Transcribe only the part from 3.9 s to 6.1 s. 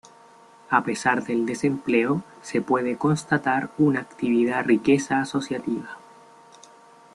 actividad riqueza asociativa.